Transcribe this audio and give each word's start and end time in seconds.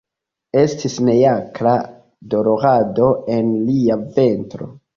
Estis 0.61 0.95
neakra 1.09 1.75
dolorado 2.33 3.13
en 3.37 3.55
lia 3.71 4.03
ventro. 4.21 4.75